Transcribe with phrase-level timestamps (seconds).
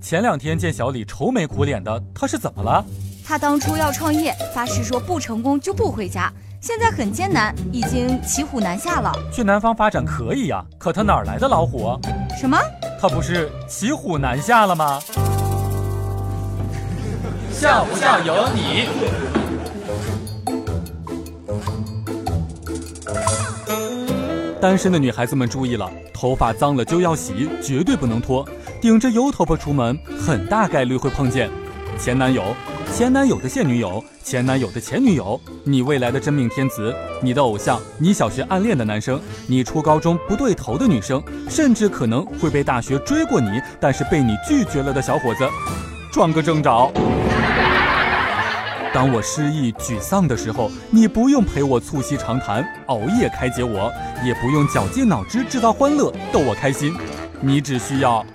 [0.00, 2.82] 前两天见小李愁眉苦脸的，他是怎么了？
[3.24, 9.12] 他当初要创业，发誓说不成功就不回家，现在很艰难，已经骑虎难下了。
[9.30, 11.98] 去南方发展可以呀，可他哪儿来的老虎？
[12.38, 12.58] 什么？
[12.98, 14.98] 他不是骑虎难下了吗？
[17.52, 19.39] 笑不笑由你。
[24.60, 28.46] 单身的女孩子们注意了，头发脏了就要洗，绝对不能拖。
[28.78, 31.48] 顶着油头发出门，很大概率会碰见
[31.98, 32.54] 前男友、
[32.94, 43.48] 前男友的现女友、前男友的前女友，你未来的真命天子，你的偶像，你小学暗恋的男生，你初高中不对头的女生，甚至可能会被大学追过你，
[43.80, 45.48] 但是被你拒绝了的小伙子，
[46.12, 46.92] 撞个正着。
[48.92, 53.92] 当我失意沮丧的时候，你不用陪我促膝长谈，熬夜开解我，
[54.24, 56.92] 也不用绞尽脑汁制造欢乐逗我开心，
[57.40, 58.26] 你只需要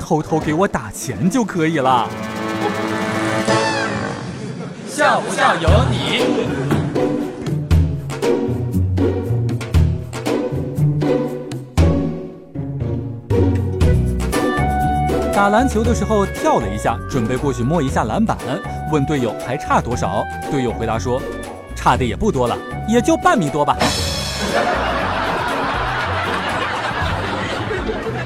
[0.00, 2.08] 偷偷给我打钱就可以了。
[4.88, 6.65] 笑不笑由你。
[15.36, 18.38] 打篮球的时候跳了一下，准备过去摸一下篮板，
[18.90, 20.24] 问队友还差多少？
[20.50, 21.20] 队友回答说，
[21.74, 22.56] 差的也不多了，
[22.88, 23.76] 也就半米多吧。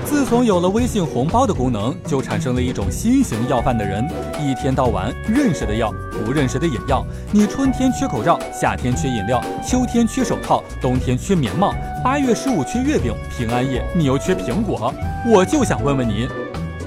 [0.04, 5.92] 自从有了微信红包的功能，就产生了一种新型要饭的人，一天到晚认识的要，
[6.24, 7.04] 不认识的也要。
[7.32, 14.94] 你春天缺口罩，夏天缺饮料，秋天缺手套，冬天缺棉帽，八月十五缺月饼，平安夜你又缺苹果。
[15.26, 16.28] 我就想问问你。